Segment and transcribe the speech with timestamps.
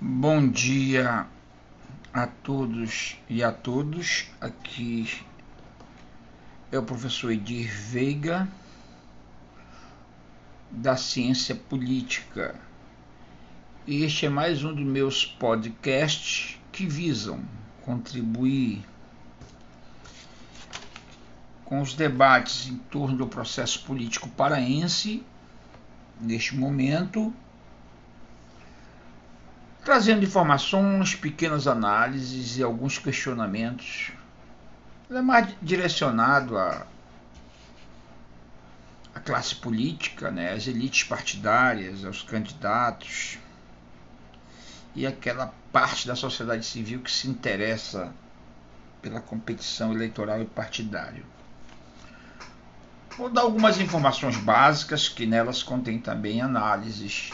[0.00, 1.26] Bom dia
[2.12, 4.30] a todos e a todos.
[4.40, 5.12] Aqui
[6.70, 8.46] é o professor Edir Veiga,
[10.70, 12.54] da Ciência Política.
[13.88, 17.42] E este é mais um dos meus podcasts que visam
[17.82, 18.84] contribuir
[21.64, 25.24] com os debates em torno do processo político paraense
[26.20, 27.34] neste momento
[29.88, 34.12] trazendo informações, pequenas análises e alguns questionamentos.
[35.08, 36.86] Ele é mais direcionado à,
[39.14, 43.38] à classe política, né, às elites partidárias, aos candidatos
[44.94, 48.12] e aquela parte da sociedade civil que se interessa
[49.00, 51.22] pela competição eleitoral e partidária.
[53.16, 57.32] Vou dar algumas informações básicas que nelas contém também análises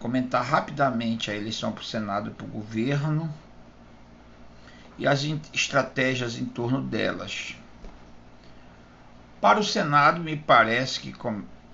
[0.00, 3.32] comentar rapidamente a eleição para o Senado e para o governo
[4.98, 7.54] e as estratégias em torno delas.
[9.40, 11.14] Para o Senado, me parece que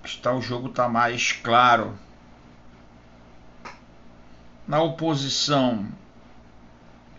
[0.03, 1.97] está, o jogo está mais claro.
[4.67, 5.87] Na oposição,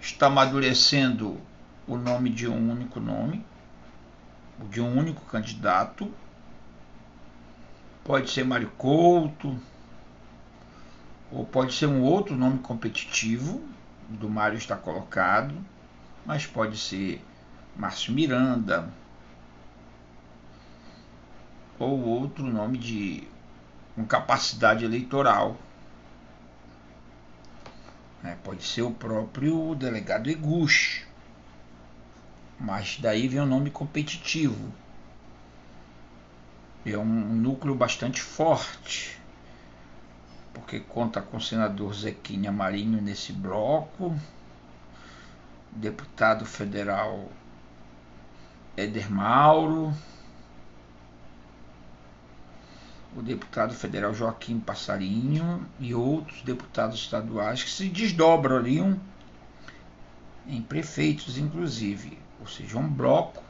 [0.00, 1.40] está amadurecendo
[1.86, 3.44] o nome de um único nome,
[4.70, 6.12] de um único candidato.
[8.04, 9.58] Pode ser Mário Couto,
[11.30, 13.62] ou pode ser um outro nome competitivo,
[14.08, 15.54] do Mário está colocado,
[16.24, 17.22] mas pode ser
[17.76, 18.90] Márcio Miranda,
[21.78, 23.28] ou outro nome de
[23.94, 25.56] com capacidade eleitoral.
[28.24, 31.06] É, pode ser o próprio delegado Eguchi,
[32.58, 34.72] mas daí vem o um nome competitivo.
[36.86, 39.17] É um núcleo bastante forte
[40.58, 44.14] porque conta com o senador Zequinha Marinho nesse bloco,
[45.72, 47.30] deputado federal
[48.76, 49.92] Éder Mauro,
[53.16, 58.98] o deputado federal Joaquim Passarinho e outros deputados estaduais que se desdobram ali um,
[60.46, 63.42] em prefeitos, inclusive, ou seja, um bloco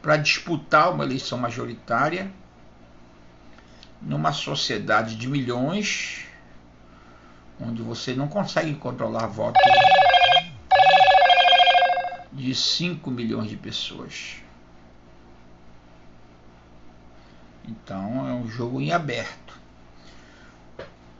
[0.00, 2.32] para disputar uma eleição majoritária
[4.02, 6.26] numa sociedade de milhões,
[7.60, 9.62] onde você não consegue controlar votos
[12.32, 14.36] de 5 milhões de pessoas.
[17.64, 19.60] Então é um jogo em aberto.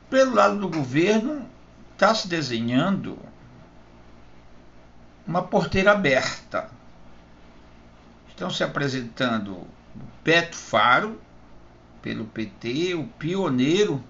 [0.09, 1.47] Pelo lado do governo,
[1.93, 3.17] está se desenhando
[5.25, 6.69] uma porteira aberta.
[8.27, 9.65] Estão se apresentando
[10.23, 11.19] Beto Faro,
[12.03, 14.03] pelo PT, o pioneiro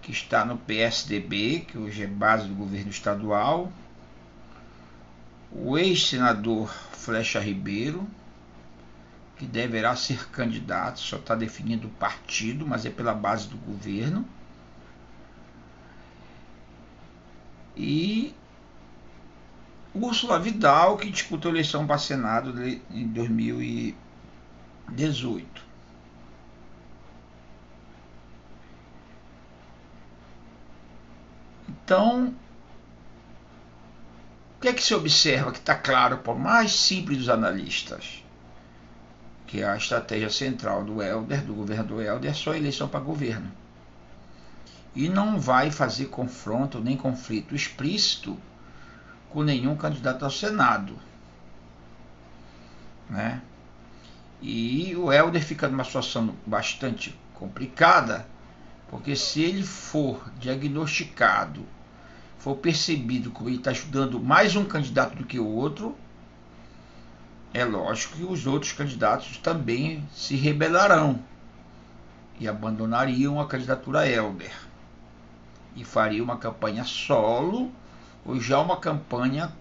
[0.00, 3.70] que está no PSDB, que hoje é base do governo estadual,
[5.52, 8.08] o ex-senador Flecha Ribeiro,
[9.36, 14.26] que deverá ser candidato, só está definindo o partido, mas é pela base do governo.
[17.76, 18.34] E
[19.92, 23.94] Úrsula Vidal, que disputou a eleição para Senado em 2000
[24.88, 25.66] 18.
[31.68, 32.34] Então,
[34.56, 38.24] o que é que se observa que está claro para o mais simples dos analistas?
[39.46, 43.52] Que a estratégia central do Helder, do governador Helder, é só eleição para governo.
[44.96, 48.36] E não vai fazer confronto nem conflito explícito
[49.30, 50.98] com nenhum candidato ao Senado.
[53.08, 53.40] Né?
[54.40, 58.26] E o Helder fica numa situação bastante complicada,
[58.88, 61.64] porque se ele for diagnosticado,
[62.38, 65.96] for percebido que ele está ajudando mais um candidato do que o outro,
[67.52, 71.18] é lógico que os outros candidatos também se rebelarão
[72.38, 74.52] e abandonariam a candidatura Helder
[75.74, 77.70] e fariam uma campanha solo
[78.24, 79.52] ou já uma campanha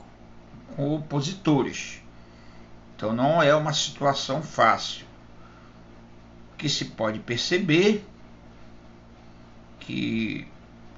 [0.76, 2.02] com opositores.
[2.96, 5.06] Então não é uma situação fácil.
[6.58, 8.08] Que se pode perceber
[9.80, 10.48] que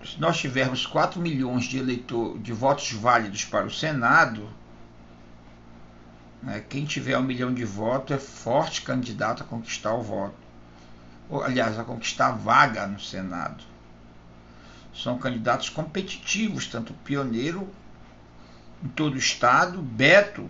[0.05, 4.47] se nós tivermos 4 milhões de eleitor, de votos válidos para o Senado,
[6.41, 10.35] né, quem tiver um milhão de votos é forte candidato a conquistar o voto.
[11.29, 13.63] Ou, aliás, a conquistar a vaga no Senado.
[14.95, 17.67] São candidatos competitivos, tanto pioneiro
[18.83, 20.49] em todo o estado, Beto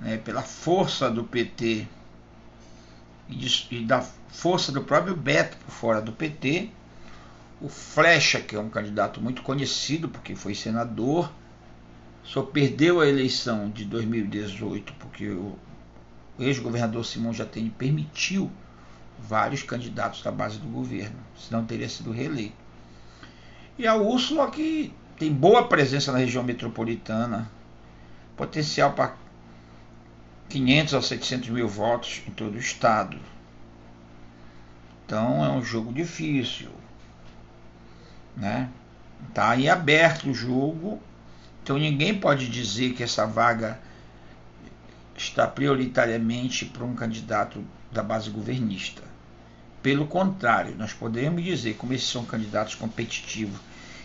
[0.00, 1.86] né, pela força do PT
[3.28, 6.70] e, de, e da força do próprio Beto por fora do PT,
[7.60, 11.30] o Flecha, que é um candidato muito conhecido porque foi senador,
[12.24, 15.56] só perdeu a eleição de 2018 porque o
[16.38, 18.50] ex-governador Simão Jatene permitiu
[19.18, 22.54] vários candidatos da base do governo, senão teria sido reeleito.
[23.78, 27.50] E a Úrsula, que tem boa presença na região metropolitana,
[28.36, 29.14] potencial para
[30.50, 33.16] 500 a 700 mil votos em todo o estado.
[35.06, 36.70] Então é um jogo difícil,
[38.36, 38.68] né?
[39.32, 41.00] Tá aí aberto o jogo,
[41.62, 43.80] então ninguém pode dizer que essa vaga
[45.16, 49.02] está prioritariamente para um candidato da base governista.
[49.82, 53.58] Pelo contrário, nós podemos dizer, como esses são candidatos competitivos,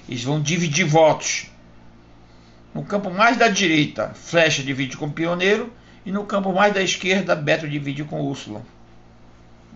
[0.07, 1.50] eles vão dividir votos.
[2.74, 5.71] No campo mais da direita, Flecha divide com Pioneiro,
[6.05, 8.61] e no campo mais da esquerda, Beto divide com Úrsula.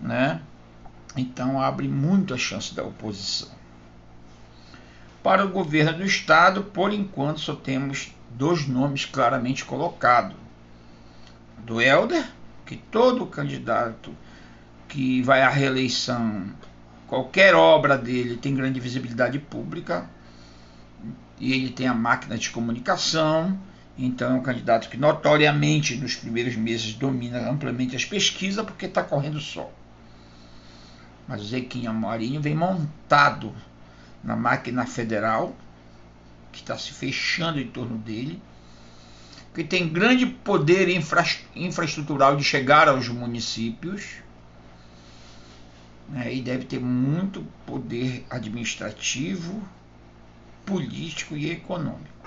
[0.00, 0.40] Né?
[1.16, 3.48] Então abre muito a chance da oposição.
[5.22, 10.36] Para o governo do estado, por enquanto só temos dois nomes claramente colocados.
[11.58, 12.26] Do Helder,
[12.64, 14.14] que todo candidato
[14.88, 16.50] que vai à reeleição,
[17.06, 20.08] qualquer obra dele tem grande visibilidade pública
[21.38, 23.58] e ele tem a máquina de comunicação,
[23.98, 29.02] então é um candidato que notoriamente nos primeiros meses domina amplamente as pesquisas porque está
[29.02, 29.70] correndo só.
[31.28, 33.54] Mas o Zequinha Marinho vem montado
[34.22, 35.54] na máquina federal,
[36.50, 38.40] que está se fechando em torno dele,
[39.54, 44.16] que tem grande poder infra infraestrutural de chegar aos municípios
[46.08, 49.62] né, e deve ter muito poder administrativo,
[50.64, 52.19] político e econômico.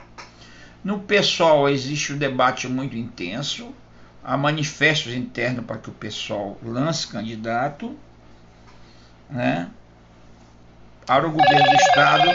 [0.84, 3.74] No pessoal existe um debate muito intenso,
[4.22, 7.98] há manifestos internos para que o pessoal lance candidato,
[9.30, 9.72] né?
[11.06, 12.30] Para o governo do estado,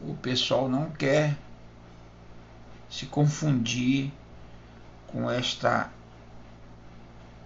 [0.00, 1.36] o pessoal não quer
[2.88, 4.12] se confundir
[5.08, 5.90] com esta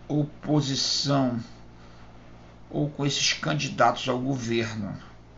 [0.07, 1.41] oposição
[2.69, 4.95] ou com esses candidatos ao governo,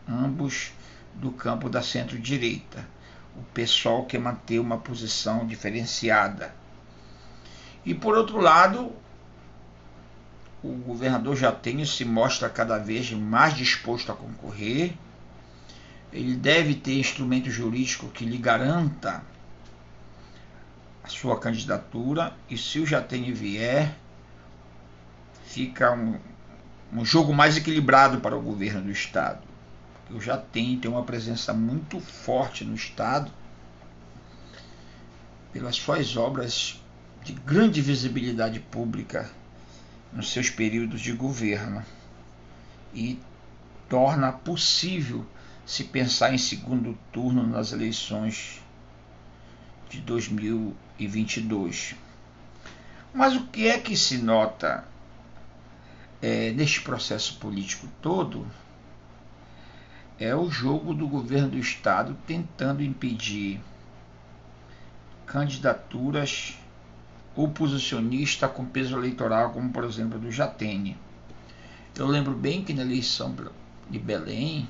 [0.09, 0.71] ambos
[1.13, 2.96] do campo da centro-direita.
[3.37, 6.53] O pessoal quer manter uma posição diferenciada.
[7.85, 8.91] E por outro lado,
[10.63, 14.93] o governador Jatênio se mostra cada vez mais disposto a concorrer.
[16.11, 19.23] Ele deve ter instrumento jurídico que lhe garanta
[21.03, 23.95] a sua candidatura e se o Jatênio vier,
[25.45, 26.19] fica um,
[26.91, 29.46] um jogo mais equilibrado para o governo do Estado.
[30.09, 33.31] Eu já tenho, tem uma presença muito forte no Estado
[35.51, 36.79] pelas suas obras
[37.23, 39.29] de grande visibilidade pública
[40.13, 41.83] nos seus períodos de governo
[42.93, 43.19] e
[43.89, 45.25] torna possível
[45.65, 48.61] se pensar em segundo turno nas eleições
[49.89, 51.95] de 2022.
[53.13, 54.85] Mas o que é que se nota
[56.21, 58.47] é, neste processo político todo
[60.19, 63.61] é o jogo do governo do estado tentando impedir
[65.25, 66.57] candidaturas
[67.35, 70.97] oposicionistas com peso eleitoral, como por exemplo do Jatene.
[71.95, 73.35] Eu lembro bem que na eleição
[73.89, 74.67] de Belém,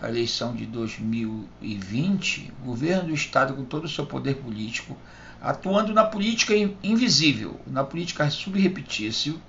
[0.00, 4.96] a eleição de 2020, o governo do estado, com todo o seu poder político,
[5.40, 9.40] atuando na política invisível, na política subrepetível,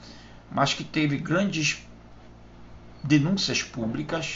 [0.50, 1.86] mas que teve grandes
[3.04, 4.36] denúncias públicas,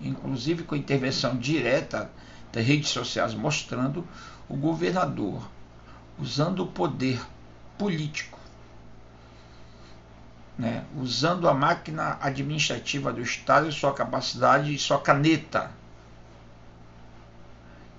[0.00, 2.10] inclusive com intervenção direta
[2.52, 4.06] das redes sociais, mostrando
[4.48, 5.42] o governador
[6.18, 7.20] usando o poder
[7.76, 8.38] político,
[10.58, 15.70] né, usando a máquina administrativa do Estado e sua capacidade e sua caneta.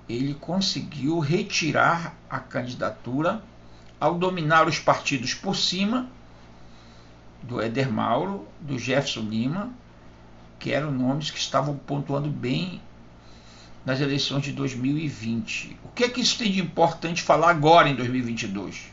[0.09, 3.43] Ele conseguiu retirar a candidatura
[3.99, 6.09] ao dominar os partidos por cima
[7.43, 9.71] do Éder Mauro, do Jefferson Lima,
[10.59, 12.81] que eram nomes que estavam pontuando bem
[13.85, 15.77] nas eleições de 2020.
[15.83, 18.91] O que é que isso tem de importante falar agora em 2022?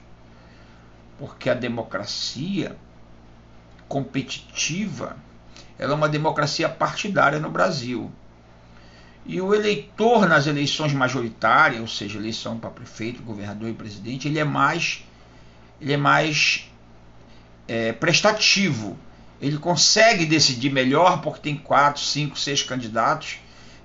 [1.18, 2.76] Porque a democracia
[3.88, 5.16] competitiva
[5.78, 8.11] ela é uma democracia partidária no Brasil.
[9.26, 14.38] E o eleitor nas eleições majoritárias, ou seja, eleição para prefeito, governador e presidente, ele
[14.38, 15.04] é mais,
[15.80, 16.71] ele é mais
[17.66, 18.99] é, prestativo.
[19.41, 23.38] Ele consegue decidir melhor porque tem quatro, cinco, seis candidatos.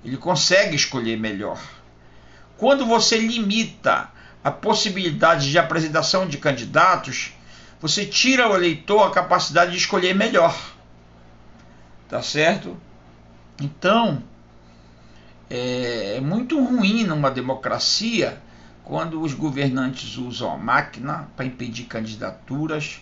[0.04, 1.60] Ele consegue escolher melhor.
[2.56, 4.08] Quando você limita
[4.42, 7.32] a possibilidade de apresentação de candidatos,
[7.80, 10.58] você tira ao eleitor a capacidade de escolher melhor.
[12.08, 12.76] Tá certo?
[13.60, 14.22] Então,
[15.48, 18.40] é, é muito ruim numa democracia
[18.84, 23.00] quando os governantes usam a máquina para impedir candidaturas,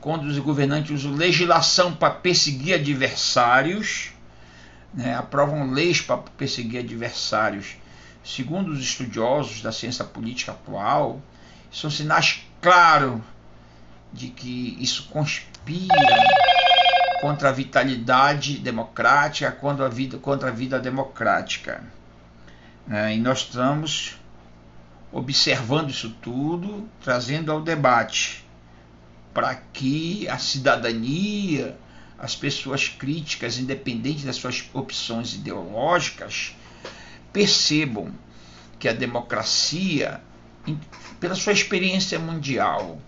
[0.00, 4.12] quando os governantes usam legislação para perseguir adversários,
[4.94, 7.76] né, aprovam leis para perseguir adversários.
[8.24, 11.20] Segundo os estudiosos da ciência política atual,
[11.70, 13.20] são sinais claros
[14.12, 15.94] de que isso conspira
[17.20, 21.82] contra a vitalidade democrática, contra a vida, contra a vida democrática.
[22.88, 24.16] É, e nós estamos
[25.12, 28.45] observando isso tudo, trazendo ao debate,
[29.36, 31.76] para que a cidadania,
[32.18, 36.56] as pessoas críticas, independente das suas opções ideológicas,
[37.34, 38.10] percebam
[38.78, 40.22] que a democracia,
[41.20, 42.98] pela sua experiência mundial,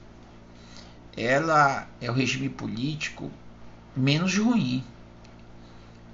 [1.16, 3.30] ela é o regime político
[3.96, 4.84] menos ruim.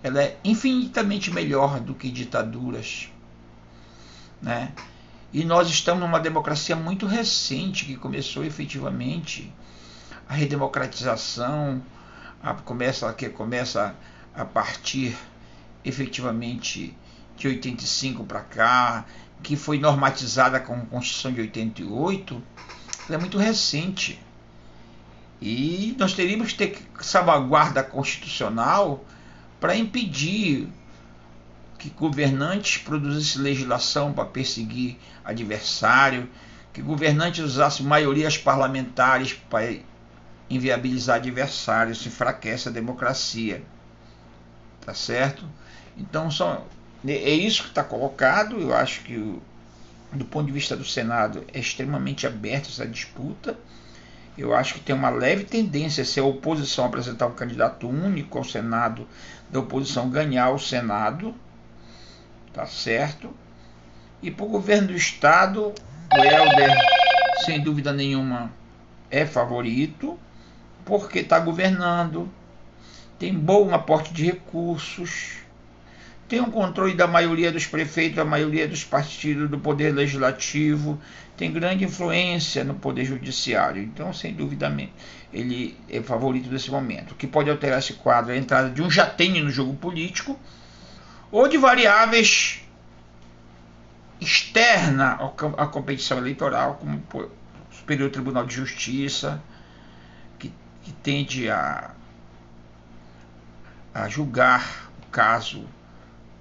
[0.00, 3.10] Ela é infinitamente melhor do que ditaduras,
[4.40, 4.72] né?
[5.32, 9.52] E nós estamos numa democracia muito recente que começou efetivamente
[10.28, 11.82] a redemocratização,
[12.42, 13.94] a, começa que começa
[14.34, 15.16] a partir
[15.84, 16.96] efetivamente
[17.36, 19.04] de 85 para cá,
[19.42, 22.42] que foi normatizada com a Constituição de 88,
[23.06, 24.20] ela é muito recente.
[25.40, 29.04] E nós teríamos que ter salvaguarda constitucional
[29.60, 30.68] para impedir
[31.78, 36.28] que governantes produzissem legislação para perseguir adversário,
[36.72, 39.74] que governantes usassem maiorias parlamentares para
[40.48, 43.62] inviabilizar adversários, se enfraquece a democracia.
[44.84, 45.44] Tá certo?
[45.96, 46.64] Então são,
[47.06, 48.60] é isso que está colocado.
[48.60, 49.38] Eu acho que,
[50.12, 53.56] do ponto de vista do Senado, é extremamente aberta essa disputa.
[54.36, 58.44] Eu acho que tem uma leve tendência se a oposição apresentar um candidato único ao
[58.44, 59.06] Senado,
[59.50, 61.34] da oposição ganhar o Senado,
[62.52, 63.32] tá certo?
[64.20, 65.72] E para o governo do Estado,
[66.12, 66.76] o Helder,
[67.44, 68.50] sem dúvida nenhuma,
[69.10, 70.18] é favorito,
[70.84, 72.28] porque está governando,
[73.18, 75.38] tem bom aporte de recursos,
[76.28, 81.00] tem um controle da maioria dos prefeitos, da maioria dos partidos do poder legislativo,
[81.36, 83.82] tem grande influência no poder judiciário.
[83.82, 84.74] Então, sem dúvida,
[85.32, 87.12] ele é favorito desse momento.
[87.12, 90.38] O que pode alterar esse quadro é a entrada de um jatene no jogo político
[91.30, 92.62] ou de variáveis
[94.20, 95.18] externa
[95.56, 97.30] à competição eleitoral, como o
[97.70, 99.42] Superior Tribunal de Justiça,
[100.84, 101.90] que, que tende a,
[103.94, 105.64] a julgar o caso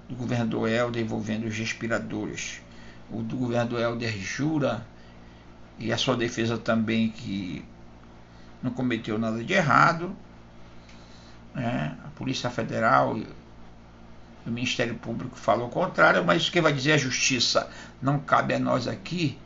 [0.08, 2.60] do governador Helder envolvendo os respiradores.
[3.10, 4.86] O do governador Helder jura,
[5.78, 7.64] e a sua defesa também, que
[8.62, 10.14] não cometeu nada de errado.
[11.54, 11.96] Né?
[12.04, 13.26] A Polícia Federal e
[14.46, 17.68] o Ministério Público falou o contrário, mas quem vai dizer é a justiça.
[18.00, 19.38] Não cabe a nós aqui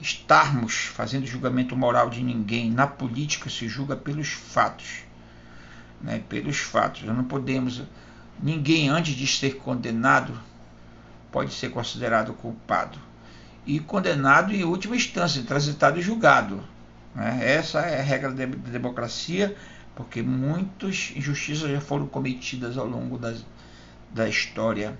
[0.00, 2.70] estarmos fazendo julgamento moral de ninguém.
[2.70, 5.00] Na política se julga pelos fatos.
[6.00, 6.22] Né?
[6.28, 7.02] Pelos fatos.
[7.02, 7.82] Nós não podemos
[8.40, 10.32] Ninguém, antes de ser condenado,
[11.32, 12.98] pode ser considerado culpado.
[13.66, 16.62] E condenado em última instância, transitado e julgado.
[17.14, 17.40] Né?
[17.42, 19.56] Essa é a regra da democracia,
[19.96, 23.44] porque muitas injustiças já foram cometidas ao longo das,
[24.14, 24.96] da história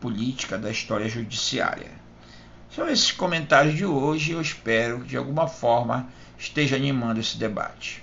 [0.00, 1.99] política, da história judiciária.
[2.70, 4.32] São esses comentários de hoje.
[4.32, 6.08] Eu espero que de alguma forma
[6.38, 8.02] esteja animando esse debate.